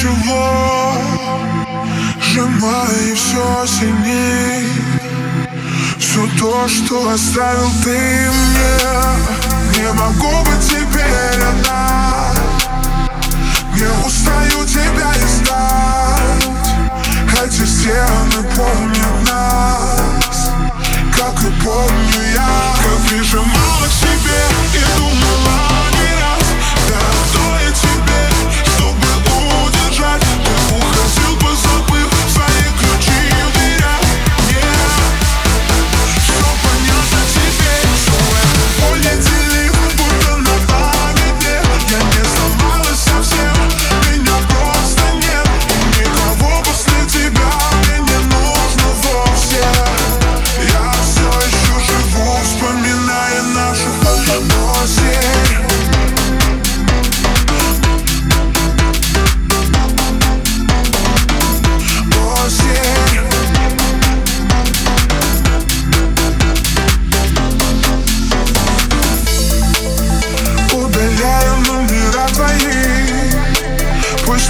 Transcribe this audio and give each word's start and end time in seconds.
ничего. 0.00 0.94
Сжимая 2.22 3.14
все 3.14 3.66
сильней. 3.66 4.68
Все 5.98 6.26
то, 6.38 6.68
что 6.68 7.10
оставил 7.10 7.70
ты 7.84 7.90
мне. 7.90 9.82
Не 9.82 9.92
могу 9.92 10.42
быть 10.44 10.66
теперь 10.66 11.42
одна. 11.42 12.32
Не 13.74 14.06
устаю 14.06 14.66
теперь. 14.66 14.89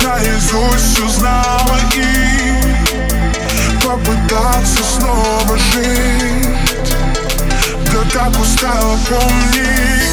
наизусть 0.04 1.00
узнала 1.00 1.78
и 1.94 2.20
Попытаться 3.84 4.84
снова 4.84 5.56
жить. 5.56 6.94
Да 7.92 8.02
так 8.12 8.40
устала 8.40 8.98
помнить. 9.08 10.09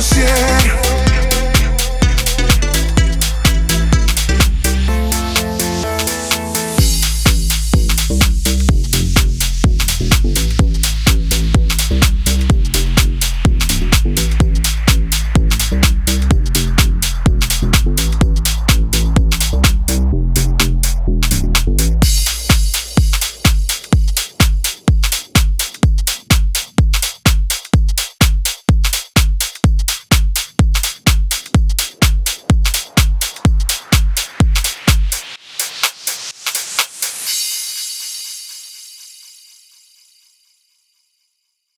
ser 0.00 0.87